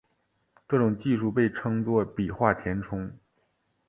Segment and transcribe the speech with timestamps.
[0.67, 3.07] 这种技术被称作笔画填充。